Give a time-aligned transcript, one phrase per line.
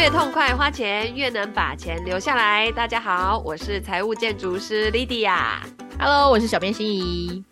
[0.00, 2.72] 越痛快花钱，越能把钱留下来。
[2.72, 5.58] 大家好，我是财务建筑师 Lydia。
[5.98, 7.44] Hello，我是小编心仪。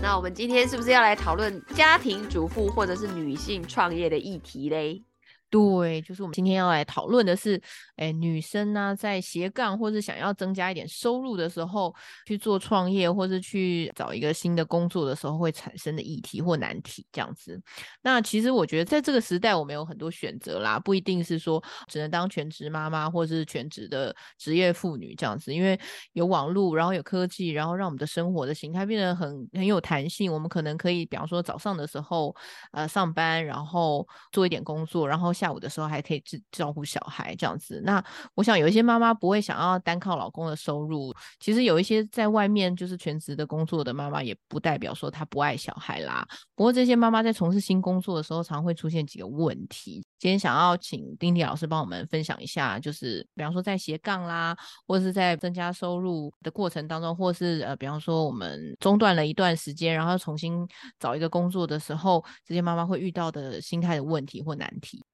[0.00, 5.02] 那我们今天是不是要来讨论家庭主妇或者是女性创业的议题嘞？
[5.50, 7.58] 对，就是我们今天要来讨论的是，
[7.96, 11.94] 哎，女生呢、在斜杠或是想要增加一点收入的时候，
[12.26, 17.58] 去做创业或是去找一个新的工作的时候，会产生的议题或难题这样子。
[18.02, 25.80] 那其实我觉得，在这个时代，我们有很多选择啦，不一定是说只能当全职妈妈或者是全职的职业妇女这样子，因为
[26.12, 30.30] 有网络，然后有科技，然后让我们的生活的形态变得很很有弹性。
[30.30, 32.36] 我们可能可以，比方说早上的时候，
[32.72, 35.32] 呃，上班，然后做一点工作，然后。
[35.38, 38.02] 下午的时候还可以照照顾小孩这样子，那
[38.34, 46.26] 我想有一些妈妈不会想要单靠老公的收入，其实有一些在外面就是全职的工作的妈妈，也不代表说她不爱小孩啦。
[46.56, 50.04] 不过这些妈妈在从事新工作的时候，常会出现几个问题。
[50.18, 60.66] 今天想要请丁丁老师帮我们分享一下，就是比方说在斜杠啦，或者是在增加收入的过程当中，或是呃，比方说我们中断了一段时间，然后重新
[60.98, 65.04] 找一个工作的时候，这些妈妈会遇到的心态的问题或难题。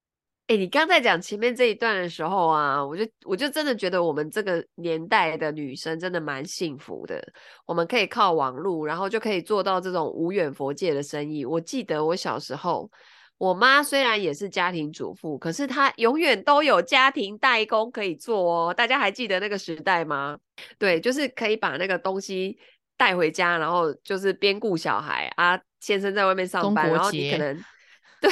[0.47, 7.19] 哎、欸，你刚才讲前面这一段的时候啊，我就我就真的觉得我们这个年代的女生真的蛮幸福的。
[7.65, 11.47] 我们可以靠网络，然后就可以做到这种无远佛界的生意。
[11.47, 12.91] 我记得我小时候，
[13.39, 18.75] 我妈虽然也是家庭主妇，可是她永远都有家庭代工可以做哦。
[18.75, 20.37] 大家还记得那个时代吗？
[20.79, 22.59] 对，就是可以把那个东西
[22.99, 27.57] 带回家，然后就是边顾小孩啊，先生在外面上班，然后你可能
[28.21, 28.31] 对。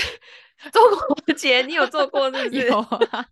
[0.70, 2.66] 中国结，你有做过是不是？
[2.66, 3.26] 有啊，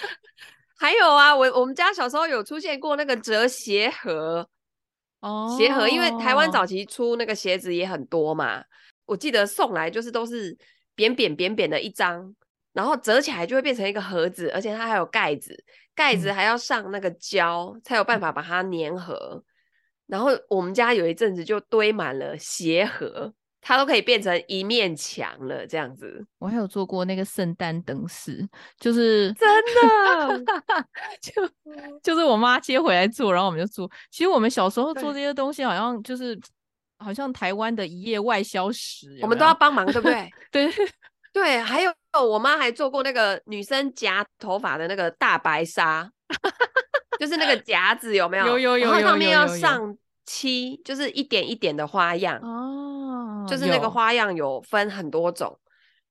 [0.78, 4.48] 还有啊，我我们家小时候有出现过那个折鞋盒
[5.20, 8.62] 哦，鞋盒，因为台湾早期出那个鞋子也很多嘛，
[9.06, 10.56] 我记得送来就是都是
[10.94, 12.34] 扁扁扁扁的一张，
[12.72, 19.42] 然后折起来就会变成一个盒子，而且它还有盖子，盖子还要上那个胶、嗯、才有办法把它粘合，
[20.06, 23.32] 然后我们家有一阵子就堆满了鞋盒。
[23.66, 26.22] 它都可以变成一面墙了，这样子。
[26.38, 28.46] 我还有做过那个圣诞灯饰，
[28.78, 29.48] 就是真
[29.80, 30.44] 的，
[31.22, 31.32] 就
[32.02, 33.90] 就是我妈接回来做，然后我们就做。
[34.10, 36.38] 其实我们小时候做这些东西，好像就是
[36.98, 39.22] 好像台湾的一夜外销史，有有？
[39.22, 40.30] 我们都要帮忙，对不对？
[40.52, 40.70] 对
[41.32, 41.90] 对，还有
[42.22, 46.08] 我妈还做过那个女生夹头发的那个大白纱，
[47.18, 48.46] 就是那个夹子，有没有？
[48.46, 53.46] 有有有，有，有，有，有，有，然后上面要上漆，就是一点一点的花样哦。
[53.48, 55.58] 就是那个花样有分很多种，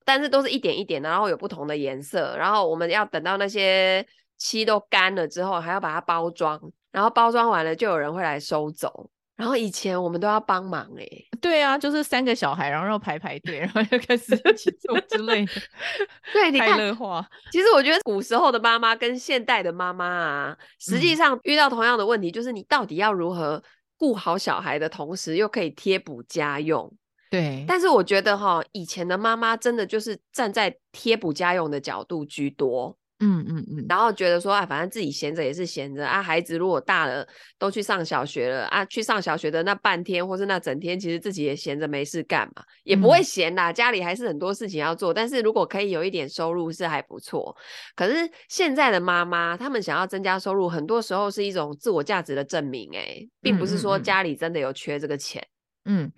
[0.06, 2.36] 但是都是一点一点的，然后有不同的颜色。
[2.38, 4.06] 然后我们要等到那些
[4.38, 6.60] 漆都干了之后，还要把它包装。
[6.92, 9.10] 然后包装完了，就有人会来收走。
[9.36, 15.52] 然后以前我们都要帮忙哎、欸， 对啊，就是三个小孩，然后要排排队，然后就开始一起做之类的。
[16.32, 17.28] 对，你看，太乐化。
[17.52, 23.62] 其实我觉得古时候的妈妈跟现代的妈妈啊，实际上遇到同样的问题，就是你到底要如何
[23.98, 26.94] 顾好小孩的同时，又可以贴补家用。
[27.30, 37.26] 对，但是我觉得哈，以前的妈妈真的就是站在贴补家用的角度居多，嗯嗯嗯，然后觉得说啊，反正自己闲着也是闲着啊，孩子如果大了
[37.58, 45.14] 都去上小学了啊，去上小学的那半天或是那整天，其实自己也闲着没事干嘛，也不会闲啦，嗯，家里还是很多事情要做。
[45.14, 47.56] 但是如果可以有一点收入是还不错。
[47.96, 55.42] 可是现在的妈妈，她们想要增加收入，很多时候是一种自我价值的证明，哎，并不是说家里真的有缺这个钱，
[55.86, 56.04] 嗯。
[56.04, 56.12] 嗯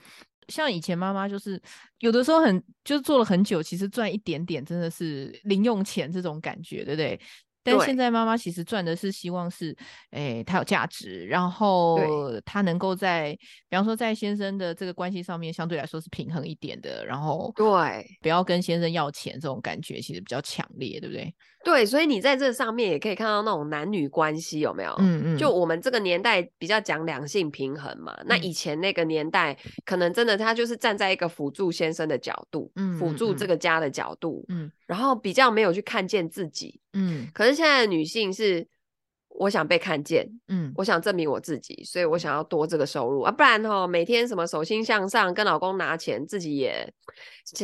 [0.47, 1.59] 像以前妈妈就是
[2.05, 7.19] 有的时候很就是做了很久，其实赚一点点真的是零用钱这种感觉，对不对？
[7.65, 7.95] 但现。
[7.95, 9.73] 在妈妈其实赚的是希望是，
[10.11, 11.97] 诶，她有价值，然后
[12.43, 13.31] 她能够在，
[13.69, 21.33] 比方说在先生的这个关系上面相对来说是平衡一点的，然后对，不要跟先生要钱这种感觉其实比较强烈，对不对？
[21.63, 24.93] 对，所以你在这上面也可以看到那种男女关系有没有？
[24.99, 25.35] 嗯？
[25.35, 38.67] 嗯，就我们这个年代比较讲两性平衡嘛，嗯，那以前那个年代可能真的他就是站在一个辅助先生的角度，嗯，辅助这个家的角度，嗯，然后比较没有去看见自己，嗯，可是现在的女性是
[39.27, 43.21] 我想被看见，嗯，我想证明我自己，所以我想要多这个收入。
[43.21, 46.91] 啊，不然哦，每天什么手心向上跟老公拿钱，自己也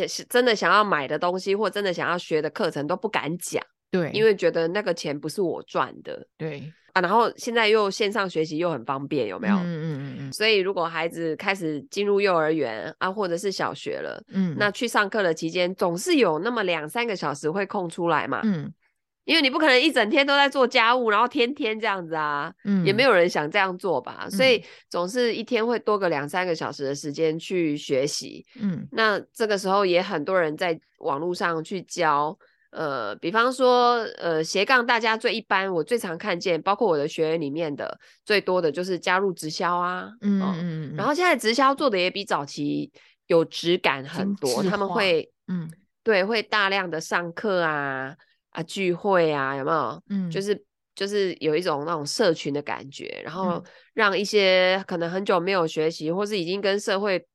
[0.08, 3.64] 是真的想要买的东西或真的想要学的课程都不敢讲。
[3.90, 6.72] 对，因为觉得那个钱不是我赚的，对。
[6.94, 9.56] 啊，然后现在又线上学习又很方便，有没有？
[9.56, 10.34] 嗯嗯嗯嗯。
[10.34, 18.70] 所以如果孩子开始进入幼儿园啊，或者是小学了，嗯，那去上课的期间总是有那么两三个小时会空出来嘛，嗯，
[19.26, 32.38] 因为你不可能一整天都在做家务，然后天天这样子啊，嗯，也没有人想这样做吧，所以总是一天会多个两三个小时的时间去学习，嗯，那这个时候也很多人在网络上去教。
[32.72, 40.56] 呃，比方说，呃，斜杠大家最一般，我最常看见，包括我的学员里面的最多的就是加入直销啊，嗯嗯
[40.94, 41.14] 嗯，然后。
[41.14, 42.90] 现在直销做的也比早期
[43.28, 45.70] 有质感很多，他们会，嗯，
[46.02, 48.16] 对，会大量的上课啊
[48.52, 50.02] 啊聚会啊，有没有？
[50.10, 50.64] 嗯，就是
[50.96, 53.62] 就是有一种那种社群的感觉，然后
[53.94, 57.26] 让一些可能很久没有学习，或是已经跟社会。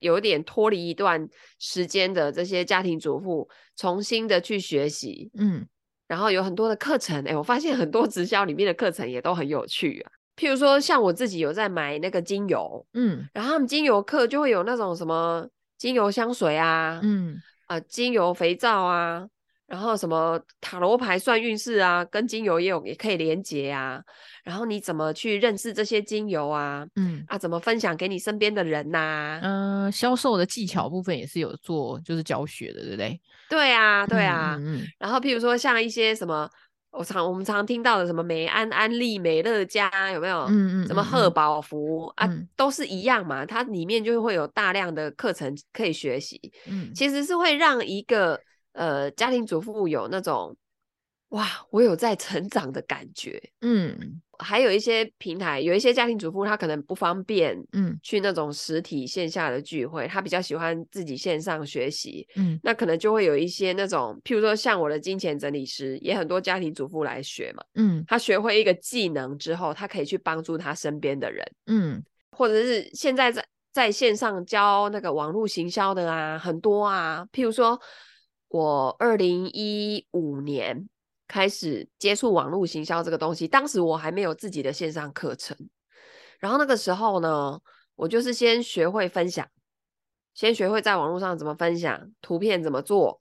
[0.00, 1.26] 有点脱离一段
[1.58, 5.66] 时间的这些家庭主妇，重新的去学习，嗯，
[6.06, 10.12] 然后有很多的课程，哎，我发现很多直销里面的课程也都很有趣啊。
[10.36, 15.48] 譬如说，像我自己有在买那个精油，嗯，然后他们精油课就会有那种什么
[15.78, 19.26] 精油香水啊，嗯，啊、呃，精油肥皂啊。
[19.66, 24.00] 然后什么塔罗牌算运势啊，跟精油也有也可以连接啊。
[24.44, 26.86] 然后你怎么去认识这些精油啊？
[26.94, 29.40] 嗯啊，怎么分享给你身边的人呐、啊？
[29.42, 33.20] 嗯、呃，销售的技巧部分也是有做，就是教学的，对不对？
[33.48, 34.54] 对啊，对啊。
[34.56, 34.86] 嗯，嗯，嗯。
[35.00, 36.48] 然后譬如说像一些什么，
[36.92, 40.42] 我常我们常听到的什么美安、安利、美乐家，有没有？
[40.42, 40.86] 嗯嗯，嗯。
[40.86, 43.44] 什么贺宝福、嗯、啊，都是一样嘛。
[43.44, 46.40] 它里面就会有大量的课程可以学习。
[46.68, 48.40] 嗯，其实是会让一个。
[48.76, 50.54] 呃，家庭主妇有那种
[51.30, 53.42] 哇，我有在成长的感觉。
[53.62, 62.28] 嗯，还有一些平台，有一些家庭主妇，她可能不方便，嗯，去那种实体线下的聚会，她比较喜欢自己线上学习。
[62.36, 67.64] 嗯，那可能就会有一些那种，譬如说像我的金钱整理师，也很多家庭主妇来学嘛。
[67.74, 71.44] 嗯，她学会一个技能之后，她可以去帮助她身边的人。
[71.66, 77.80] 嗯，或者是现在在在线上教那个网络行销的啊，很多啊，譬如说。
[78.48, 80.88] 我二零一五年
[81.26, 85.56] 开始接触网络行销这个东西，当时我还没有自己的线上课程，
[86.38, 87.60] 然后那个时候呢，
[87.96, 89.46] 我就是先学会分享，
[90.32, 93.20] 先学会在网络上怎么分享，图片怎么做，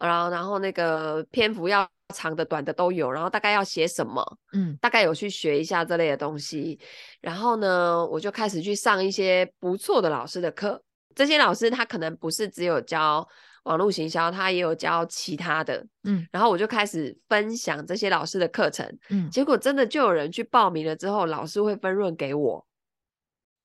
[0.00, 4.24] 然后然后那个篇幅要长的短的都有，然后大概要写什么，
[4.54, 6.80] 嗯，大概有去学一下这类的东西，
[7.20, 10.82] 然后呢，我就开始去上一些不错的老师的课，
[11.14, 13.28] 这些老师他可能不是只有教。
[13.66, 22.66] 网络行销，他也有教其他的，嗯，然后我就开始分享这些老师的课程，嗯，结果真的就有人去报名了，之后老师会分润给我。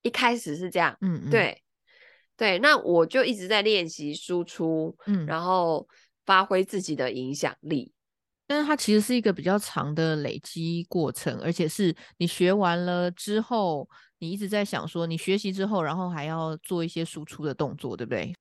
[0.02, 1.62] 一开始是这样，嗯，嗯，对，
[2.36, 5.88] 对，那我就一直在练习输出，嗯，然后
[6.26, 7.94] 发挥自己的影响力。
[8.48, 13.88] 但是它其实是一个比较长的累积过程，而且是你学完了之后，
[14.18, 18.36] 你一直在想说，你学习之后，然后还要做一些输出的动作，对不对？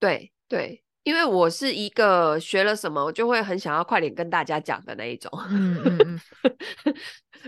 [0.00, 0.83] 对，对。
[1.04, 5.30] 因为我是一个学了什么，我就会很想要快点跟大家讲的那一种。
[5.50, 6.20] 嗯嗯
[6.84, 6.94] 嗯，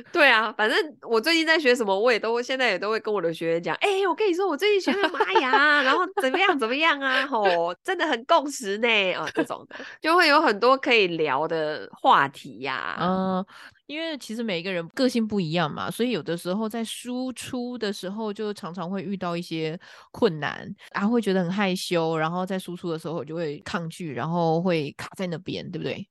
[0.12, 3.74] 对啊，反正我最近在学什么，我也都现在也都会跟我的学员讲。
[3.76, 7.26] 哎、欸，我跟你说，我最近学了玛雅，然后怎么样怎么样啊？
[7.26, 12.98] 吼，真的很共识呢啊，这种的就会有很多可以聊的话题呀、啊。
[13.00, 13.46] 嗯。
[13.86, 19.78] 因为其实每一个人个性不一样嘛，所以有的时候在输出的时候就常常会遇到一些
[20.10, 26.08] 困难，啊，会觉得很害羞，然后在输出的时候就会抗拒，然后会卡在那边，对不对？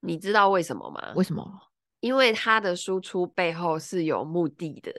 [0.00, 1.12] 你知道为什么吗？
[1.14, 1.44] 为什么？
[2.00, 4.92] 因为他的输出背后是有目的的。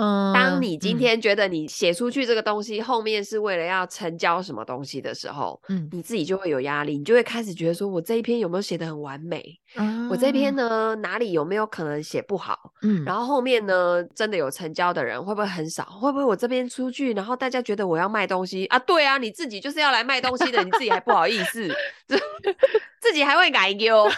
[0.00, 9.44] 嗯，当你今天觉得你写出去这个东西、嗯、后面是为了要成交什么东西的时候，嗯，你自己就会有压力，你就会开始觉得说，我这一篇有没有写得很完美？
[9.74, 12.72] 嗯，我这篇呢哪里有没有可能写不好？
[12.82, 15.84] 嗯，然后后面呢真的有成交的人会不会很少？
[15.84, 18.78] 会不会我这边出去，然后大家觉得我要卖东西啊？
[18.78, 21.68] 对啊，你自己就是要来卖东西的，你自己还不好意思，
[23.02, 24.08] 自己还会改丢，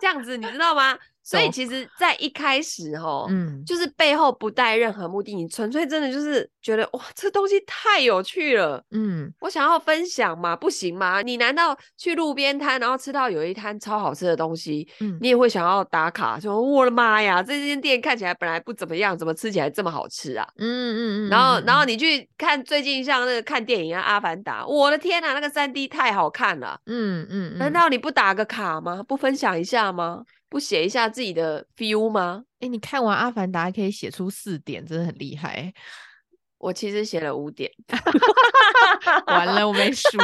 [0.00, 0.98] 这样子你知道吗？
[1.22, 11.22] 所以其实，在一开始哦，嗯，就是背后不带任何目的，你纯粹真的就是觉得哇，这东西太有趣了，嗯，我想要分享嘛，不行吗？
[11.22, 20.48] 你难道去路边摊，然后吃到有一摊超好吃的东西，嗯，你也会想要打卡，说我的妈呀，这间店看起来本来不怎么样，怎么吃起来这么好吃啊？
[20.56, 29.02] 嗯嗯嗯，然后然后你去看最近像那个看电影啊，《阿凡达》，我的天哪，那个三 D 太好看了，嗯嗯，难道你不打个卡吗？
[29.06, 30.24] 不分享一下吗？
[30.50, 32.44] 不写一下自己的 feel 吗？
[32.56, 35.72] 哎、欸，你看完《阿凡达》可以写出四点，真的很厉害。
[36.58, 37.70] 我其实写了五点，
[39.28, 40.18] 完了，我没 数，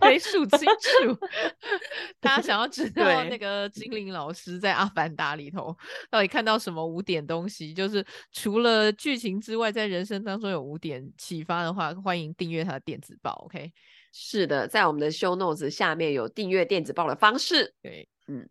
[0.00, 1.18] 没数清楚。
[2.18, 5.76] 大家想要知道那个精灵老师在《阿凡达》里头
[6.08, 7.74] 到底看到什么五点东西？
[7.74, 13.32] 就是除了剧情之外，在人生当中有五点启发的话，欢迎订阅他的电子报。
[13.44, 13.70] OK，
[14.14, 17.74] 是的，在我们的 show notes 下面有订阅电子报的方式。
[17.82, 18.48] 对，嗯。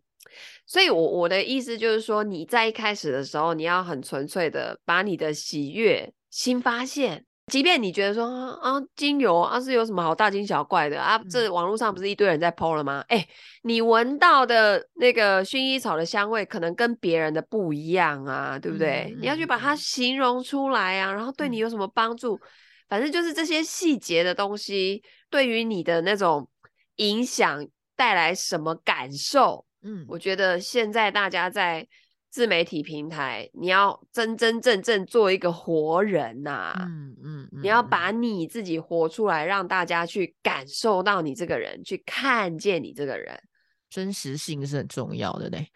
[0.66, 8.26] 所以我，我我的意思就是说，你在一开始的时候，你要很纯粹的把你的喜悦、新发现，即便你觉得说
[8.60, 11.16] 啊，精油啊是有什么好大惊小怪的啊？
[11.30, 13.04] 这网络上不是一堆人在 po 了吗？
[13.08, 13.26] 哎、
[13.62, 19.12] 你闻到的那个薰衣草的香味，可能跟别人的不一样啊，对不对？
[19.14, 22.34] 嗯、你要去把它形容出来啊，然后对你有什么帮助？
[22.34, 22.40] 嗯、
[22.88, 26.48] 反正就是这些细节的东西，对于你的那种
[26.96, 27.64] 影响
[27.96, 29.66] 带来什么感受？
[29.82, 31.88] 嗯，我觉得现在大家在。
[32.28, 43.40] 自媒体平台，你要真真正正做一个活人呐、啊嗯，嗯嗯，你要把你自己活出来，让大家去感受到你这个人，去看见你这个人，
[43.88, 45.68] 真实性是很重要的嘞。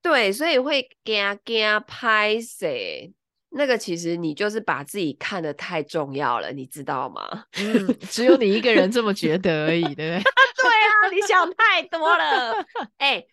[0.00, 3.12] 对，所以会惊惊拍谁？
[3.50, 7.44] 那个其实你就是把自己看得太重要了，你知道吗？
[7.58, 10.22] 嗯，只有你一个人这么觉得而已，对不对？
[10.22, 12.52] 对啊，你想太多了，
[12.98, 13.26] 哎、欸。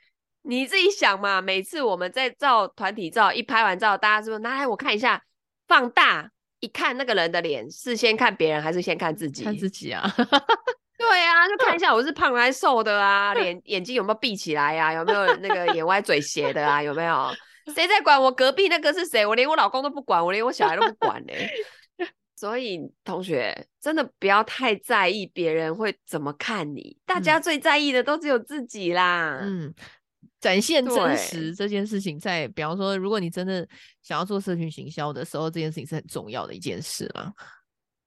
[0.43, 5.21] 你自己想嘛，每次我们在照团体照，一拍完照，大家是不是拿来我看一下，
[5.67, 6.31] 放大
[6.61, 9.43] 一看那个人的脸，是先看别人还是先看自己？
[9.43, 10.09] 看自己 啊。
[10.97, 14.93] 对啊，就看一下我是胖还是瘦的啊， 脸眼睛有没有闭起来呀、啊？
[14.95, 16.81] 有没有那个眼歪嘴斜的啊？
[16.81, 17.29] 有没有？
[17.73, 19.25] 谁在管我隔壁那个是谁？
[19.25, 21.51] 我连我老公都不管，我连我小孩都不管呢、欸。
[22.35, 29.39] 所以同学真的不要太在意别人会怎么看你，大家最在意的都只有自己啦。
[29.41, 29.73] 嗯。
[30.39, 33.67] 展现真实这件事情在，在比方说，如果你真的
[34.03, 37.33] 想要做社群行销的时候，这件事情是很重要的一件事啦。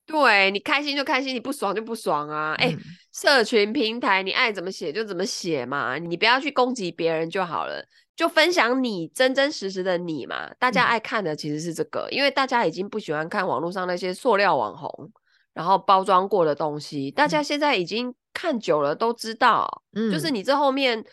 [0.07, 2.54] 对，你开心就开心，你不爽就不爽啊！
[2.59, 2.78] 哎、嗯欸，
[3.12, 7.85] 社群平台你爱怎么写就怎么写嘛，你不要去攻击别人就好了，
[8.16, 10.52] 就分享你真真实实的你嘛。
[10.59, 15.12] 大家爱看的其实是这个，嗯、因为大家已经不喜欢看网络上那些塑料网红，
[15.54, 21.04] 然后包装过的东西，大家现在已经看久了都知道，嗯，就是你这后面。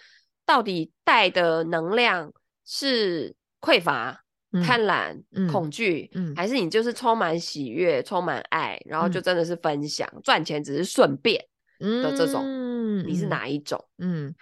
[0.47, 2.31] 到底带的能量
[2.65, 4.17] 是匮乏、嗯、
[4.63, 11.43] 贪婪、嗯、恐惧，嗯、还是你就是充满喜悦、充满爱，然后就真的是分享、嗯、赚钱只是顺便
[11.79, 12.41] 的这种？
[12.45, 13.83] 嗯、你是哪一种？
[13.97, 14.33] 嗯，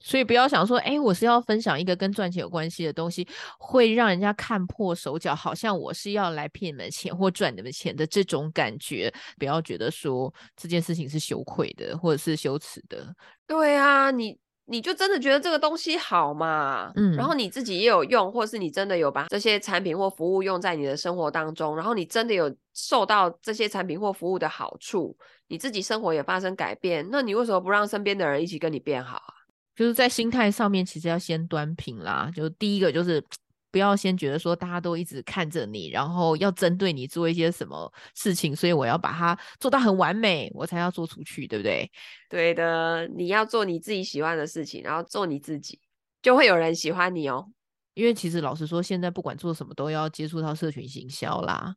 [0.00, 3.26] 所以不要想说，哎、欸，我是要分享一个跟赚钱有关系的东西，
[3.58, 9.12] 会让人家看破手脚，好像我是要来骗你们钱或赚你们钱的这种感觉。
[9.38, 13.14] 不要觉得说这件事情是羞愧的，或者是羞耻的。
[13.46, 14.36] 对啊，你。
[14.68, 16.92] 你就真的觉得这个东西好嘛？
[16.94, 25.16] 嗯，然后你自己也有用，或是你真的有把这些产品或服务用在你的生活当中，然后你真的有受到这些产品或服务的好处，
[25.48, 29.34] 你自己生活也发生改变，那你为什么不让身边的人一起跟你变好啊？
[29.74, 32.30] 就是在心态上面，其实要先端平啦。
[32.34, 33.24] 就第一个就是。
[33.70, 41.90] 不要先觉得说大家都一直看着你，然后要针对你做一些什么事情，所以我要把它做到很完美，我才要做出去，对不对？
[42.28, 45.78] 对的，你要做你自己喜欢的事情，然后做你自己，
[46.22, 47.46] 就会有人喜欢你哦。
[47.94, 51.74] 因为其实老实说，现在不管做什么，都要接触到社群行销啦。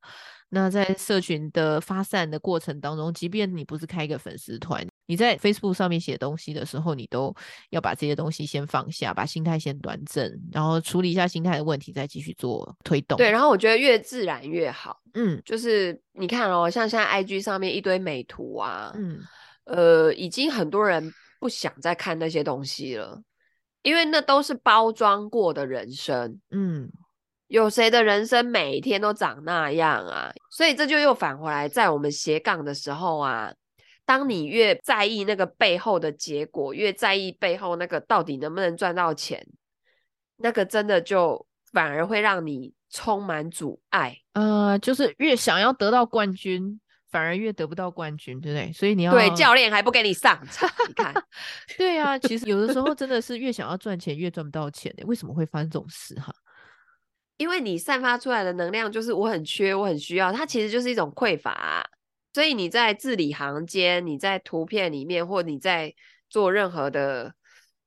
[0.50, 7.36] 那在社群的发散的过程当中，即便你不是开一个粉丝团，你在 Facebook 上面写东西的时候，你都
[7.70, 13.17] 要把这些东西先放下，把心态先端正，然后处理一下心态的问题，再继续做推动。
[13.17, 15.01] 对，然后我觉得越自然越好。
[15.13, 19.20] 嗯，就是你看哦，像现在 IG 上面一堆美图啊，嗯，
[19.65, 23.22] 呃，已经很多人不想再看那些东西了，
[23.84, 26.39] 因为那都是包装过的人生。
[26.51, 26.89] 嗯。
[27.48, 30.31] 有谁的人生每天都长那样啊？
[30.50, 33.53] 所以这就又返回来，在我们斜杠的时候啊，
[34.12, 39.41] 当你越在意那个背后的结果，越在意背后那个到底能不能赚到钱，
[40.36, 44.18] 那个真的就反而会让你充满阻碍。
[44.34, 46.77] 呃，就是越想要得到冠军，
[47.10, 48.74] 反而越得不到冠军，对不对？
[48.74, 51.13] 所以你要对教练还不给你上场，你看，
[51.77, 55.06] 对啊，其实有的时候真的是越想要赚钱，越赚不到钱的。
[55.06, 56.36] 为什么会发生这种事哈？
[57.38, 61.82] 因为你散发出来的能量就是我很缺，我很需要，它其实就是一种匮乏啊。
[62.33, 65.93] 所以你在字里行间，你在图片里面，或你在
[66.29, 67.33] 做任何的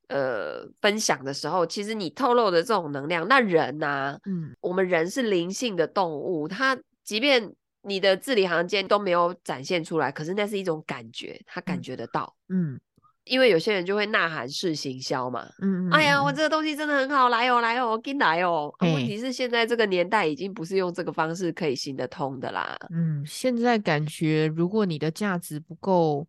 [0.07, 12.73] 呃分享的时候，其实你透露的这种能量，那人呐、啊，嗯，我们人是灵性的动物，它即便你的字里行间都没有展现出来，可是那是一种感觉，他感觉得到，嗯。
[12.73, 12.79] 嗯
[13.25, 18.73] 因为有些人就会呐喊式行销嘛，嗯，嗯，哎呀，我这个东西真的很好，来哦，来哦，跟来哦。
[18.79, 22.77] 啊、问题是现在这个年代已经不是用这个方式可以行得通的啦。
[22.93, 26.27] 嗯，现在感觉如果你的价值不够。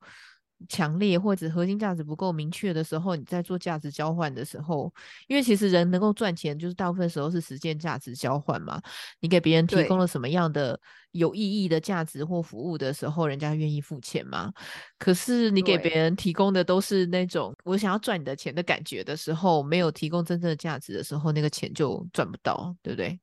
[0.68, 4.92] 强烈或者核心价值不够明确的时候，你在做价值交换的时候，
[5.26, 8.80] 因为其实人能够赚钱，就是大部分时候是实践价值交换嘛。
[9.20, 10.78] 你给别人提供了什么样的
[11.12, 14.52] 有意义的价值或服务的时候，人家愿意付钱吗？
[14.98, 23.18] 可是你给别人提供的都是那种我想要赚你的钱的感觉的时候，没有提供真正的价值的时候，那个钱就赚不到，对不对？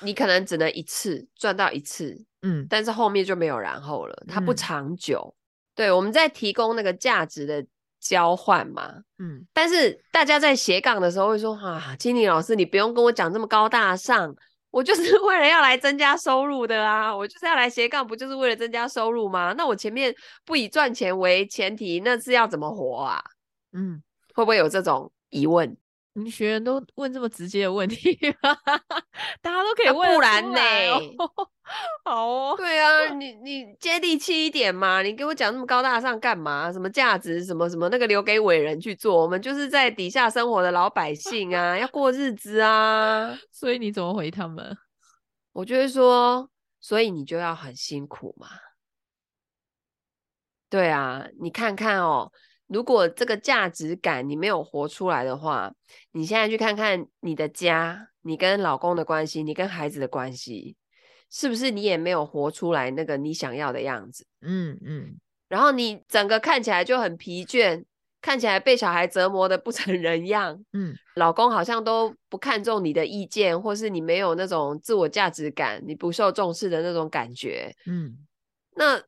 [0.00, 5.34] 你可能只能一次赚到一次，嗯，但是后面就没有然后了，它不长久。
[5.34, 5.37] 嗯、
[5.78, 7.64] 对，我们在提供那个价值的
[8.00, 14.34] 交换嘛，嗯，但是大家在斜杠的时候会说啊，金玲老师，你不用跟我讲这么高大上，
[14.72, 19.54] 我就是为了要来增加收入的啊，我就是要来斜杠，不就是为了增加收入吗？
[19.56, 20.12] 那我前面
[20.44, 23.22] 不以赚钱为前提，那是要怎么活啊？
[23.72, 24.02] 嗯，
[24.34, 25.76] 会不会有这种疑问？
[26.24, 28.14] 你学员都问这么直接的问题，
[29.40, 30.58] 大家都可以问，不然呢？
[32.04, 36.72] 好哦，对啊，你你接地气一点嘛，你给我讲那么高大上干嘛？
[36.72, 37.44] 什么价值？
[37.44, 39.20] 什么什么那个留给伟人去做？
[39.20, 43.38] 我们就是在底下生活的老百姓啊，要过日子啊。
[43.52, 44.76] 所以你怎么回他们？
[45.52, 46.48] 我就会说，
[46.80, 48.48] 所以你就要很辛苦嘛。
[50.70, 52.32] 对啊，你看看哦。
[52.68, 55.72] 如果这个价值感你没有活出来的话，
[56.12, 60.76] 你现在去看看你的家，你跟老公的关系，你跟孩子的关系，
[61.30, 64.26] 是不是你也没有活出来那个你想要的样子？
[64.42, 65.18] 嗯嗯。
[65.48, 67.82] 然后你整个看起来就很疲倦，
[68.20, 70.62] 看起来被小孩折磨的不成人样。
[70.74, 70.94] 嗯。
[71.16, 77.74] 老公好像都不看重你的意见，或是你没有那种自我价值感，你不受重视的那种感觉。
[77.86, 78.18] 嗯。
[78.76, 79.02] 那。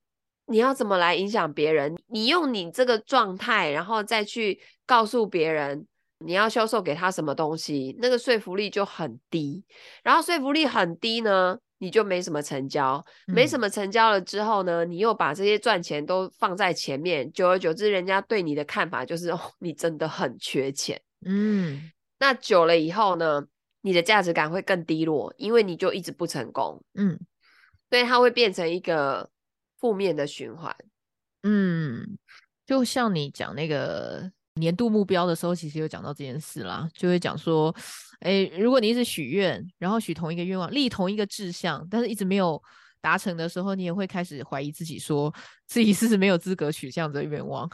[0.50, 1.96] 你要怎么来影响别人？
[2.08, 5.86] 你用你这个状态，然后再去告诉别人
[6.18, 9.64] 你要销售给他什么东西，那个说服力就很低。
[10.02, 21.00] 然后说服力很低呢，你就没什么成交，嗯、没什么成交了之后呢，你又把这些赚钱都放在前面，久而久之，人家对你的看法就是 哦，你真的很缺钱。
[21.24, 23.46] 嗯，那久了以后呢，
[23.82, 26.82] 你的价值感会更低落，因为你就一直不成功。
[26.94, 27.16] 嗯，
[27.88, 29.30] 所以它会变成一个。
[29.80, 30.76] 负面的循环，
[31.42, 32.18] 嗯，
[32.66, 37.74] 就像你讲那个年度目标的时候，其实有讲到这件事啦，就会讲说，
[38.20, 42.62] 哎，如果你一直许愿，然后许同一个愿望，立同一个志向，但是一直没有
[43.00, 45.34] 达成的时候，你也会开始怀疑自己说，说
[45.66, 47.66] 自己是不是没有资格许这样的愿望，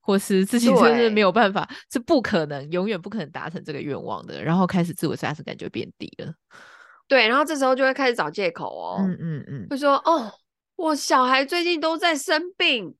[0.00, 6.34] 或是自己是不是没有办法，是不可能，永远不可能达成这个愿望的，然后开始自我价值感就变低了。
[7.08, 10.30] 对，然后这时候就会开始找借口哦，嗯嗯嗯，会说哦。
[10.76, 12.94] 我小孩最近都在生病，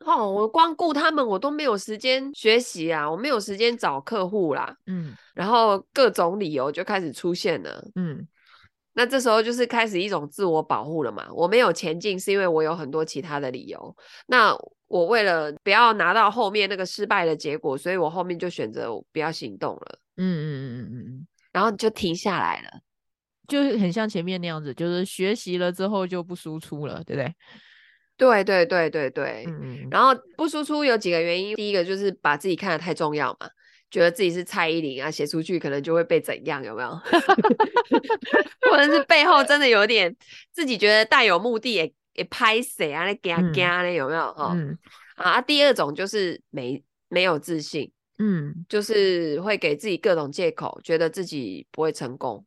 [0.00, 8.28] 哦，我光顾他们，我都没有时间学习啊，我没有时间找客户啦，嗯，然后各种理由就开始出现了，嗯，
[8.92, 14.54] 那这时候就是开始一种自我保护了嘛，我没有前进是因为我有很多其他的理由，那
[14.86, 22.68] 我为了不要拿到后面那个失败的结果，所以我后面就选择不要行动了，嗯嗯嗯嗯嗯，然后就停下来了。
[23.46, 27.34] 就是很像前面那样子，就是学习了之后就不输出了，对不对？
[28.16, 29.44] 对对对对对。
[29.48, 33.48] 嗯，然后不输出有几个原因，第一个就是把自己看得太重要嘛，
[33.90, 36.90] 觉得自己是蔡依林啊，写出去可能就会被怎样，有没有？
[38.70, 40.14] 或者是背后真的有点
[40.52, 44.32] 自己觉得带有目的也也拍谁啊，那嘎嘎的有没有？
[44.34, 44.78] 哈、嗯，
[45.16, 52.46] 啊，第二种就是没没有自信，嗯，就是会给自己各种借口，觉得自己不会成功，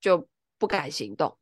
[0.00, 0.28] 就。
[0.58, 1.36] 不敢行动，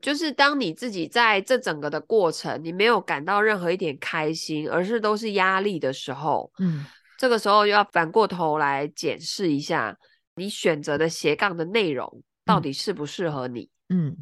[0.00, 6.84] 就是当你自己在这整个的过程，你没有感到任何一点开心，而是都是压力的时候，嗯，
[7.16, 9.96] 这个时候又要反过头来检视一下
[10.36, 14.16] 你选择的斜杠的内容到底适不适合你，嗯，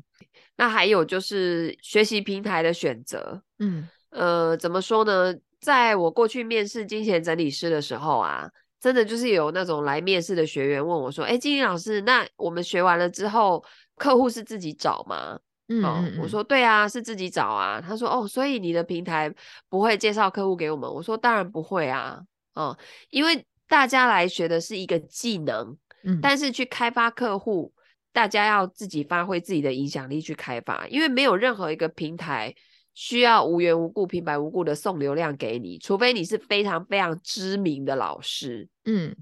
[0.56, 5.34] 那还有就是学习平台的选择，嗯，呃，怎么说呢？
[5.58, 8.48] 在我过去面试金钱整理师的时候啊，
[8.86, 13.64] 真的就是有那种来面试的学员问我说：“哎，金英老师，那我们学完了之后。”
[13.98, 15.40] 客户是自己找吗？
[15.68, 17.80] 嗯，嗯，嗯，哦，我说对啊，是自己找啊。
[17.80, 19.32] 他说哦，所以你的平台
[19.70, 20.86] 不会介绍客户给我们？
[20.92, 22.20] 我说当然不会啊，
[22.52, 22.76] 哦，
[23.08, 27.72] 因为大家来学的是一个技能，嗯，但是去开发客户，
[28.12, 32.54] 大家要自己发挥自己的影响力去开发，因为没有任何一个平台
[32.96, 39.14] 需要无缘无故、平白无故的送流量给你，除非你是非常非常知名的老师，嗯。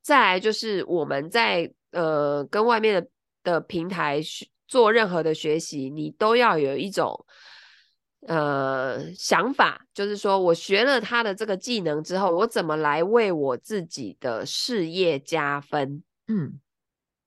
[0.00, 3.10] 再来就是我们在呃跟外面的。
[3.42, 4.20] 的平台
[4.68, 7.24] 做任何的学习，你都要有一种
[8.26, 16.02] 呃想法，就是说我学了他的这个技能之后，我怎么来为我自己的事业加分？
[16.28, 16.60] 嗯，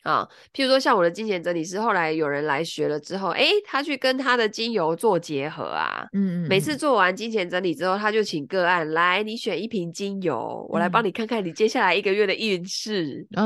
[0.04, 13.44] 啊，譬如说像我的金钱整理师，后来有人来学了之后，诶，他去跟他的精油做结合啊，嗯，嗯，嗯，每次做完金钱整理之后，他就请个案来，你选一瓶精油，我来帮你看看你接下来一个月的运势啊，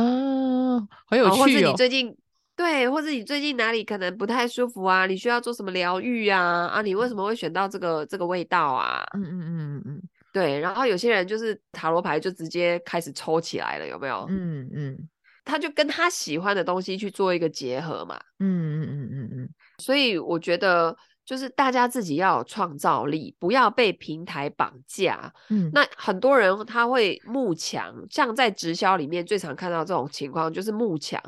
[1.07, 2.15] 很有趣哦，或是你最近。
[2.57, 5.05] 对，或者你最近哪里可能不太舒服啊？
[5.05, 6.65] 你需要做什么疗愈啊？
[6.65, 9.05] 啊，你为什么会选到这个这个味道啊？
[9.13, 10.01] 嗯嗯嗯嗯嗯，
[10.33, 10.59] 对。
[10.59, 14.25] 然后有些人就是塔罗牌就直接开始抽起来了，有没有？
[14.31, 14.97] 嗯嗯，
[15.47, 18.19] 他就跟他喜欢的东西去做一个结合嘛。
[18.39, 19.49] 嗯嗯嗯嗯嗯。
[19.79, 25.33] 所以我觉得就是大家自己要有创造力，不要被平台绑架。
[25.49, 31.21] 嗯，那很多人他会慕强，像在直销里面最常看到这种情况，就是慕强。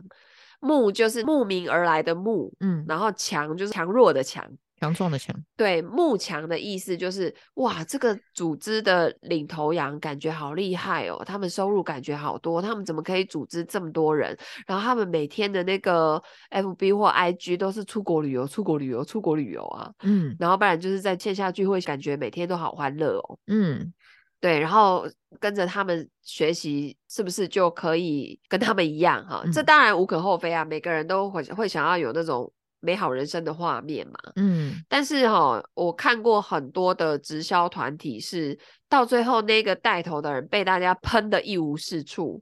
[0.62, 4.45] 慕就是慕名而来的慕，嗯，然后强就是强弱的强。
[4.80, 14.38] 强壮的强，对，慕强的意思就是哇，这个组织的领头羊感觉好厉害哦，他们收入感觉好多，他们怎么可以组织这么多人？
[14.65, 23.94] 然后他们每天的那个 FB 或 IG 都是出国旅游、出国旅游、出国旅游啊，嗯，然后不然就是在线下聚会，感觉每天都好欢乐哦，嗯，
[24.39, 25.06] 对，然后
[25.42, 29.42] 跟着他们学习，是不是就可以跟他们一样哈？
[29.44, 32.50] 嗯，这当然无可厚非啊，每个人都会会想要有那种。
[32.82, 42.42] 美好人生的画面嘛，嗯，但是哈、哦，我看过很多的直销团体是到最后那个带头的人被大家喷得一无是处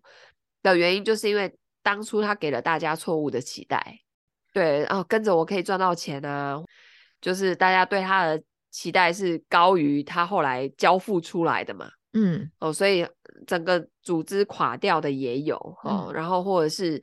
[0.62, 4.00] 的原因，就是因为当初他给了大家错误的期待，
[4.54, 6.62] 对，然后跟着我可以赚到钱啊，
[7.20, 13.08] 就是大家对他的期待是高于他后来交付出来的嘛，嗯，哦，所以
[13.48, 17.02] 整个组织垮掉的也有哦，嗯、然后或者是。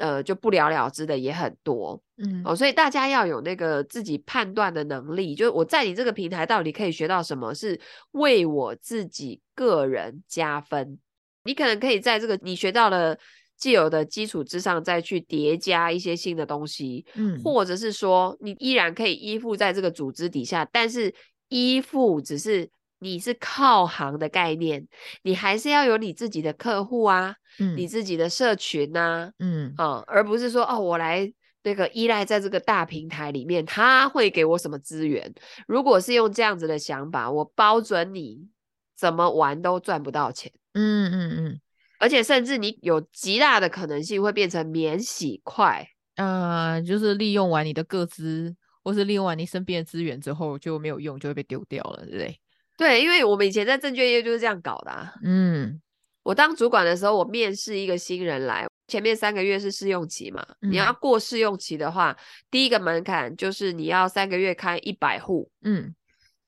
[0.00, 7.78] 呃，就不了了之的也很多，嗯，哦，所以大家要有那个自己判断的能力，就是我在你这个平台到底可以学到什么，是
[8.12, 10.98] 为我自己个人加分。
[11.44, 13.16] 你可能可以在这个你学到了
[13.56, 21.14] 既有的基础之上，再去叠加一些新的东西，嗯，或者是说你依然可以依附在这个组织底下，但是
[21.48, 22.68] 依附只是。
[23.00, 24.86] 你是靠行的概念，
[25.22, 31.32] 你还是要有你自己的客户啊，嗯，你自己的社群呐、啊，嗯，啊，而不是说哦，我来
[31.62, 35.32] 那个依赖在这个大平台里面，他会给我什么资源？
[35.66, 38.46] 如果是用这样子的想法，我包准你
[38.94, 41.60] 怎么玩都赚不到钱，嗯嗯嗯，
[41.98, 52.40] 而且甚至你有极大的可能性会变成免洗块，啊、呃，就是利用完你的个资，或是利用完你身边的资源之后就没有用，就会被丢掉了，对不对？
[52.80, 55.12] 对，因为我们以前在证券业就是这样搞的啊。
[55.22, 55.78] 嗯，
[56.22, 60.42] 我当主管的时候，我面试一个新人来，前面三个月是试用期嘛。
[60.62, 62.16] 嗯，你要过试用期的话，
[62.50, 65.50] 第一个门槛就是你要三个月开一百户。
[65.62, 65.94] 嗯，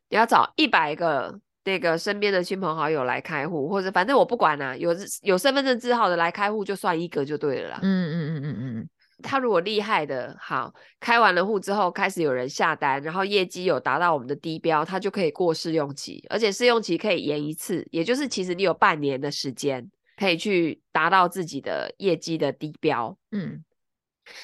[0.09, 7.79] 你要找一百个那个身边的亲朋好友来开户，或者反正我不管啦，有有身份证字号的来开户就算一个就对了啦。
[7.83, 8.88] 嗯嗯嗯嗯嗯。
[9.22, 23.16] 他如果厉害的，好，开完了户之后，开始有人下单，然后业绩有达到我们的低标，他就可以过试用期，而且试用期可以延一次，也就是其实你有半年的时间可以去达到自己的业绩的低标。
[23.30, 23.64] 嗯，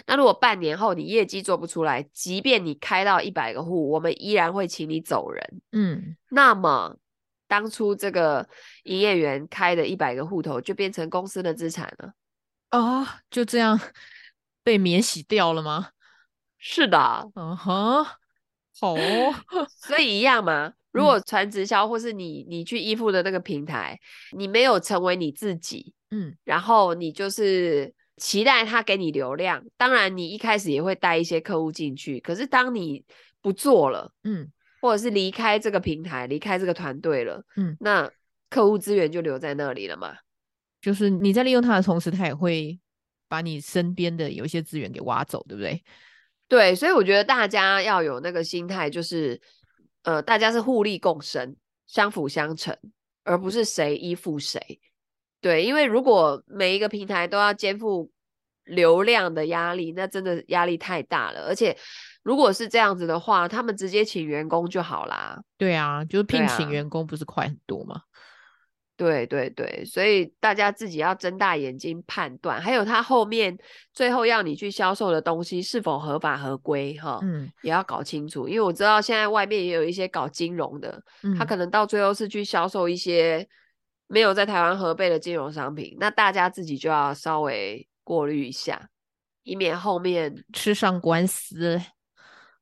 [0.06, 5.60] 那如果半年后你业绩做不出来，即便你开到一百个户，我们依然会请你走人。
[5.72, 6.96] 嗯，那么
[7.46, 8.48] 当初这个
[8.84, 12.12] 营业员开的一百个户头就变成公司的资产了。
[12.70, 13.80] 哦，就这样。
[14.68, 15.92] 被免洗掉了吗？
[16.58, 18.04] 是的，嗯哼，
[18.78, 18.94] 好，
[19.80, 20.74] 所以一样嘛。
[20.92, 23.98] 如果传直销或是你你去依附的那个平台，
[24.36, 32.20] 你没有成为你自己，嗯，然后你就是期待他给你流量，当然你一开始也会带一些客户进去。
[32.20, 33.02] 可是当你
[33.40, 34.52] 不做了，嗯，
[34.82, 38.10] 或者是离开这个平台，离开这个团队了，嗯，那
[38.50, 40.14] 客户资源就留在那里了嘛。
[40.82, 42.78] 就是你在利用他的同时，他也会。
[43.28, 45.84] 把你身边的有一些资源给挖走，对不对？
[46.48, 49.40] 对，所以我觉得大家要有那个心态，就是
[50.02, 51.54] 呃，大家是互利共生、
[51.86, 52.76] 相辅相成，
[53.22, 54.80] 而不是谁依附谁。
[55.40, 58.10] 对，因为如果每一个平台都要肩负
[58.64, 61.46] 流量的压力，那真的压力太大了。
[61.46, 61.76] 而且
[62.22, 65.38] 如果是这样子的话，他们直接请员工就好啦。
[65.56, 68.00] 对啊，就是聘请员工不是快很多吗？
[68.98, 73.56] 对对对，所以大家自己要睁大眼睛判断，还有他后面
[73.94, 78.48] 最后要你去销售的东西是否合法合规哈，嗯，也要搞清楚。
[78.48, 83.48] 因为我知道现在外面也有一些搞金融的，嗯，他可能到最后是去销售一些
[84.08, 88.90] 没有在台湾核备的金融商品，那大家自己就要稍微过滤一下，
[89.44, 91.80] 以免后面吃上官司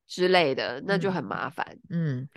[0.07, 1.67] 之类的，那就很麻烦。
[1.89, 2.19] 嗯。
[2.19, 2.29] 嗯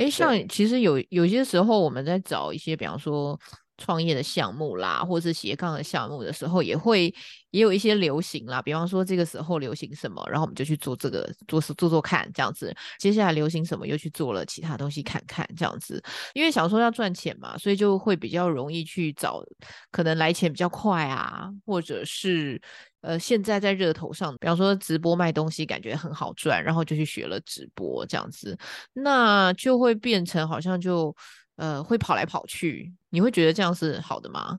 [0.00, 3.38] 哎，像其实有有些时候我们在找一些，比方说
[3.76, 7.14] 创业的项目啦，或者是斜杠的项目的时候，也会
[7.50, 8.62] 也有一些流行啦。
[8.62, 12.74] 比方说这个时候流行什么，然后我们就去做这个，做做做看这样子。
[12.98, 16.02] 接下来流行什么，又去做了其他东西看看这样子。
[16.32, 19.44] 因为想说要赚钱嘛，所以就会比较容易去找
[19.90, 22.58] 可能来钱比较快啊，或者是。
[23.00, 28.58] 呃，现在在热头上，比方说直播卖东西，感觉很好赚，然后就去学了直播这样子，
[28.92, 31.14] 那就会变成好像就
[31.56, 34.58] 呃会跑来跑去，你会觉得这样是好的吗？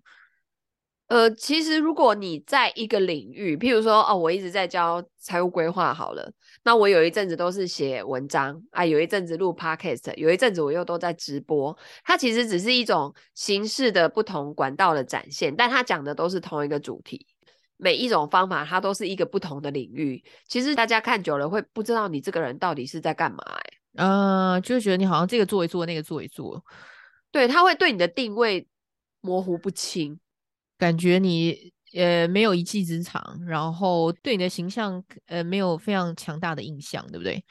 [1.08, 6.32] 呃，其实如果你在一个领域，譬如说，哦，我一直在教财务规划，好了，
[6.63, 17.27] 那我有一阵子都是写文章啊，有一阵子录 podcast，有一阵子我又都在直播，它其实只是一种形式的不同管道的展现，但它讲的都是同一个主题，
[17.83, 20.23] 每一种方法它都是一个不同的领域。
[20.47, 26.63] 其实大家看久了会不知道你这个人到底是在干嘛，欸，哎，呃，就会觉得你好像这个做一做，那个做一做，
[27.31, 28.67] 对，他会对你的定位
[29.21, 30.19] 模糊不清。
[30.77, 37.43] 感觉你呃没有一技之长，然后对你的形象呃没有非常强大的印象，对不对？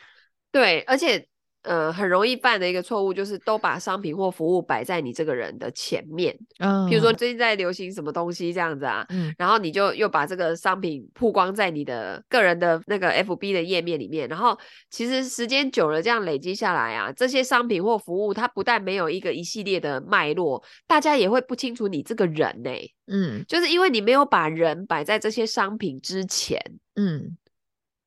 [0.53, 1.27] 对，而且。
[1.63, 6.35] 呃，很容易犯的一个错误就是都把商品或服务摆在你这个人的前面。
[6.59, 22.71] 嗯，比如说最近在流行什么东西这样子啊，嗯，然后你就又把这个商品曝光在你的个人的那个 FB 的页面里面，然后其实时间久了这样累积下来啊，这些商品或服务它不但没有一个一系列的脉络，大家也会不清楚你这个人呢。
[23.13, 26.59] 嗯，就是因为你没有把人摆在这些商品之前。
[26.95, 27.37] 嗯。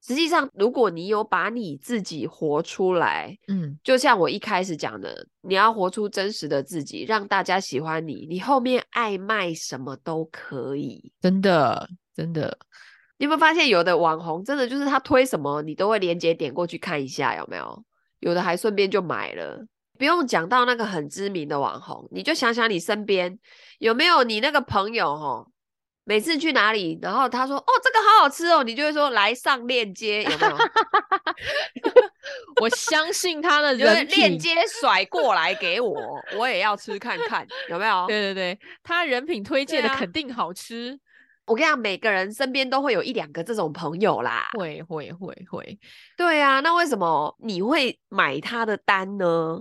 [0.06, 11.14] 实际上，如果你有把你自己活出来，嗯，就像我一开始讲的，你要活出真实的自己，让大家喜欢你，你后面爱卖什么都可以。
[11.22, 12.58] 真的，真的，
[13.18, 17.84] 你有没有发现，有的网红真的就是他推什么，你都会连结点过去看一下，有没有？
[18.20, 19.66] 有的还顺便就买了，
[19.98, 23.40] 不用讲到那个很知名的网红，你就想想你身边
[23.80, 25.53] 有没有你那个朋友，齁。
[26.06, 30.58] 每次去哪里，然后他说：“哦，这个好好吃哦。”你就会说：“来上链接，有没有？”
[32.62, 35.96] 我相信他的人链接甩过来给我，
[36.38, 38.06] 我也要吃看看，有没有？
[38.08, 40.92] 对对对，他人品推荐的肯定好吃。
[40.92, 41.00] 啊、
[41.48, 44.50] 我跟你讲，每个人身边都会有一两个这种朋友啦。
[44.58, 45.80] 会会会会，
[46.18, 46.60] 对啊。
[46.60, 49.60] 那为什么你会买他的单呢？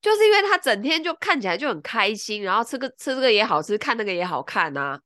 [0.00, 5.00] 就是因为他整天就看起来就很开心，然后吃个吃这个也好吃，看那个也好看啊。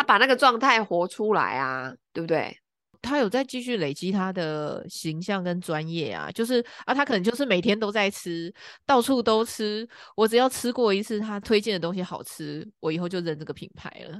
[0.00, 2.56] 他把那个状态活出来啊，对不对？
[3.02, 8.50] 他有在继续累积他的形象跟专业啊，就是啊，他可能就是每天都在吃，
[8.86, 9.86] 到处都吃。
[10.16, 14.18] 我只要吃过一次他推荐的东西好吃，我以后就认这个品牌了。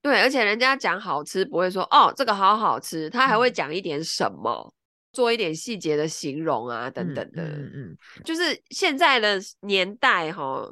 [0.00, 4.72] 对，而且人家讲好吃不会说哦，这个好好吃，他还会讲一点什么，嗯、
[5.12, 7.42] 做一点细节的形容啊，等等的。
[7.42, 10.64] 嗯嗯，嗯，就是现在的年代哈。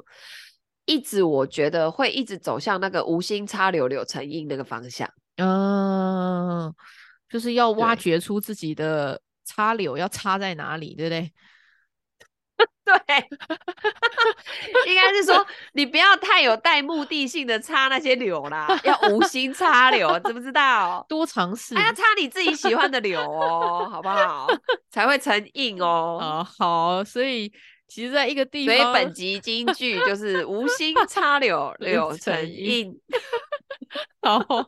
[0.89, 6.73] 一直我觉得会一直走向那个无心插柳柳成荫那个方向，嗯，
[7.29, 11.31] 就是要挖掘出自己的插柳要插在哪里，对不对？
[12.83, 13.29] 对，
[14.91, 21.05] 应该是说你不要太有带目的性的插那些柳啦，要无心插柳，知不知道？
[21.07, 24.47] 多尝试，还要插你自己喜欢的柳哦，好不好？
[24.89, 26.17] 才会成荫哦。
[26.19, 27.53] 哦，好，所以。
[27.89, 32.95] 其实在一个地方，所以本集金句就是“无心插柳， 柳成荫”。
[34.21, 34.63] 然后，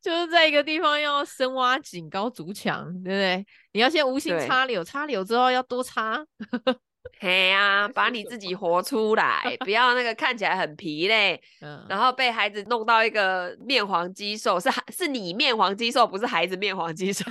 [0.00, 3.44] 就是在一个地方要深挖井、高筑墙，对不对？
[3.72, 6.24] 你要先无心插柳，插柳之后要多插。
[7.18, 17.24] 嘿呀、啊，把你自己活出来，不要那个看起来很疲累， 嗯、然后被孩子弄到一个面黄肌瘦，是是你面黄肌瘦，不是孩子面黄肌瘦。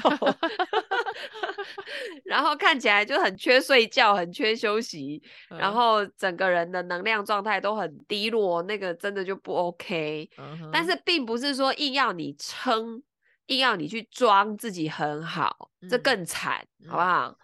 [2.23, 10.29] 然后看起来就很缺睡觉，很缺休息，嗯、然后整个人的能量状态都很低落，那个真的就不 OK。
[10.37, 13.01] 嗯、但是并不是说硬要你撑，
[13.47, 17.35] 硬要你去装自己很好，这更惨，嗯、好不好？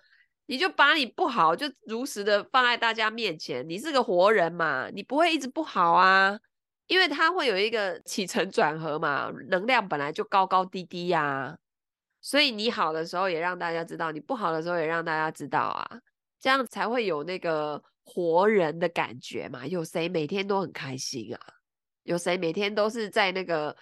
[0.49, 6.39] 你就把你不好就如实的放在大家面前，你是个活人嘛，你不会一直不好啊，
[6.87, 11.57] 因为它会有一个起承转合嘛，能量本来就高高低低呀、啊，
[12.27, 16.01] 所以你好的时候也让大家知道，你不好的时候也让大家知道啊，
[16.41, 19.65] 这样才会有那个活人的感觉嘛。
[19.65, 21.39] 有谁每天都很开心啊？
[22.03, 23.73] 有谁每天都是在那个？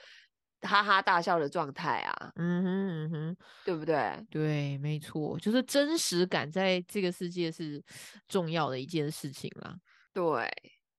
[0.61, 4.25] 哈哈大笑的状态啊，嗯哼嗯哼，对不对？
[4.31, 7.83] 对，没错，就是真实感在这个世界是
[8.27, 9.75] 重要的一件事情啦。
[10.11, 10.51] 对，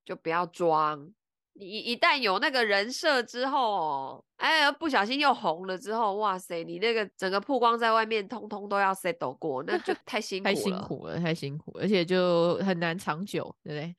[0.04, 1.10] 就不要装。
[1.58, 13.96] 你一旦有那个人设之后，哎，不小心又红了之后，哇塞，你那个整个曝光在外面，通通都要 settle 过，那就太辛苦了，太辛苦了，太辛苦，而且就很难长久，对不对？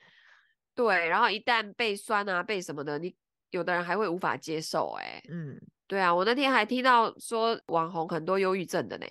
[0.75, 3.15] 对，然后一旦被酸啊，被什么的，你。
[3.51, 9.05] 有的人还会无法接受、欸，哎，嗯，对啊，我那天还听到说网红很多忧郁症的呢。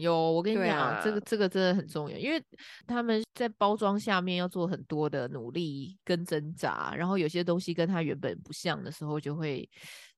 [0.00, 2.42] 有，我跟你讲，啊、这个这个真的很重要，因为
[2.86, 9.68] 他们在包装下面要做很多的努力跟挣扎，然后有些东西跟他原本不像的时候，就会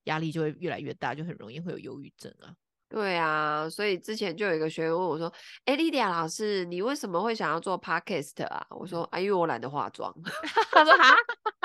[0.05, 2.55] 压力就会越来越大，就很容易会有忧郁症啊。
[2.93, 5.33] 对啊，所以之前就有一个学员问我说
[5.65, 10.15] ：“哎，莉迪亚老师，你为什么会想要做 podcast 啊？”我说：“啊，因为我懒得化妆。
[10.71, 11.17] ”他说：“哈，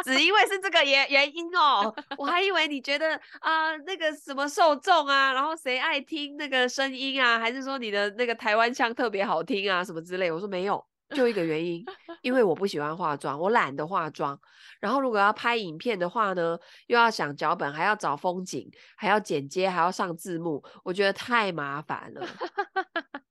[0.06, 10.82] 只因为是这个原原因哦，我还以为你觉得啊、那个什么受众啊，然后谁爱听那个声音啊，还是说你的那个台湾腔特别好听啊，什么之类。”我说：“没有。”
[11.16, 11.86] 就一个原因，
[12.22, 14.40] 因为我不喜欢化妆，我懒得化妆。
[14.80, 22.28] 然后如果要拍影片的话呢，又要想脚本，还要找风景，还要剪接，还要上字幕，我觉得太麻烦了。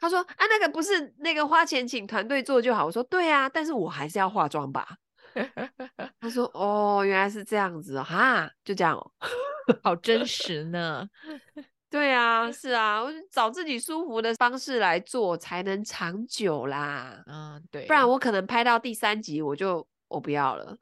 [0.00, 4.86] 他说：“啊，那个不是那个花钱请团队做就好。”我说：“对啊，但是我还是要化妆吧。”
[6.20, 9.10] 他说：“哦，原来是这样子哦，哈，就这样哦，
[9.82, 11.08] 好真实呢。”
[11.94, 17.22] 对啊，是啊，我找自己舒服的方式来做才能长久啦。
[17.28, 20.76] 嗯，对，不然我可能拍到第三集我就我不要了。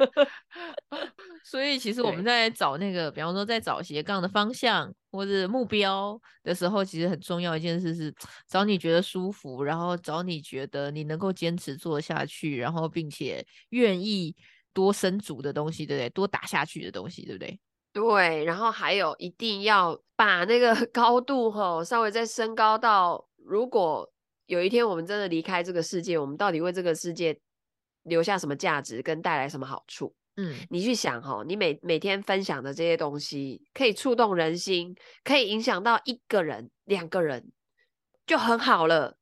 [1.42, 8.14] 所以其实我们在找那个，比方说在找斜杠的方向或者目标的时候，其实很重要一件事是
[8.46, 14.36] 找你觉得舒服，然后找你觉得你能够坚持做下去，然后并且愿意
[14.74, 16.10] 多深足的东西，对不对？
[16.10, 17.58] 多打下去的东西，对不对？
[17.92, 24.08] 对，然后还有一定要把那个 高度吼稍微再升高到，如果
[24.46, 27.38] 有一天我们真的离开这个世界，我们到底为这个世界
[28.04, 30.14] 留下什么价值跟带来什么好处？
[30.36, 37.50] 嗯，你去想哦，你每每天分享的这些东西，可以触动人心，可以影响到一个人、两个人，
[38.26, 39.16] 就很好了。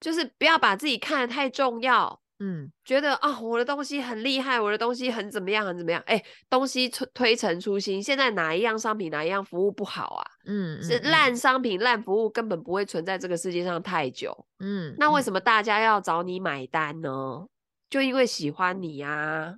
[0.00, 2.20] 就是不要把自己看得太重要。
[2.38, 6.02] 嗯，觉得啊、哦，我的东西很厉害，我的东西很怎么样，很怎么样？
[6.06, 10.24] 哎，东西推推陈出新，现在哪一样商品，哪一样服务不好啊？
[10.46, 14.46] 嗯，是烂商品、烂服务，根本不会存在这个世界上太久。
[14.58, 17.46] 嗯，那为什么大家要找你买单呢？
[17.88, 19.54] 就因为喜欢你啊。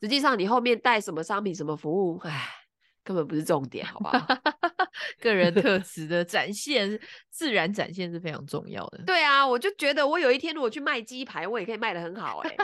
[0.00, 2.48] 实际上，你后面带什么商品、什么服务，哎，
[3.04, 4.26] 根本不是重点，好不好？
[5.20, 6.98] 个人特 质的展现，
[7.30, 9.02] 自然展现是非常重要的。
[9.04, 12.56] 对啊，我就觉得我有一天如果去卖鸡排，我也可以卖的很好哎、欸。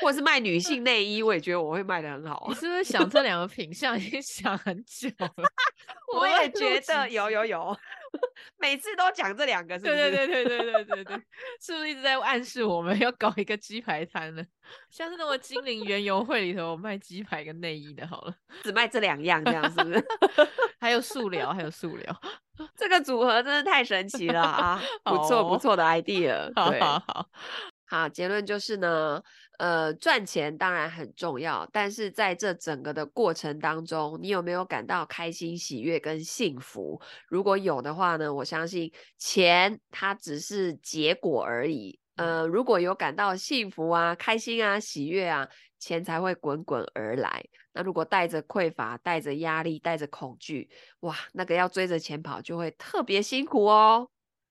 [0.00, 2.46] 或者是卖女性内衣，我也觉得我会卖的很好。
[2.48, 5.50] 你是不是想这两个品相已经想很久了？
[6.14, 7.76] 我也觉得有有有，
[8.58, 9.96] 每次都讲这两个是不是？
[9.96, 11.16] 对对对对对对对 对，
[11.60, 14.44] 是不是一直在暗示我们要搞一个鸡排摊呢？
[14.90, 20.04] 像是那么精灵园游会里头卖鸡排跟内衣的，好了，只卖这两样，这样是不是？
[20.80, 22.20] 还有素疗，还有素疗，
[22.76, 24.80] 这个组合真的太神奇了啊！
[25.04, 27.28] 不错不错的 idea，对，好好好。
[27.90, 29.22] 好，结论就是呢，
[29.58, 37.00] 呃，赚钱当然很重要，但是在这整个的过程当中，你有没有感到开心、喜悦跟幸福？
[37.28, 41.98] 如果有的话呢，我相信钱它只是结果而已。
[42.16, 45.48] 呃，如果有感到幸福啊、开心啊、喜悦啊，
[45.78, 47.42] 钱才会滚滚而来。
[47.72, 50.68] 那如果带着匮乏、带着压力、带着恐惧，
[51.00, 54.10] 哇，那个要追着钱跑就会特别辛苦哦。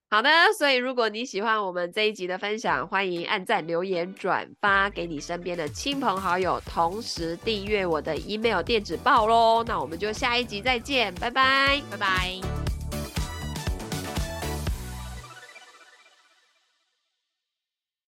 [0.09, 9.63] 好的，所以如果你喜欢我们这一集的分享，欢迎按赞、留言、转发给你身边的亲朋好友，同时订阅我的 email 电子报喽。
[9.67, 12.76] 那我们就下一集再见，拜拜，拜拜。